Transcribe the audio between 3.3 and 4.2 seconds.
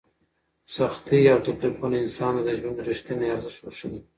ارزښت وښيي.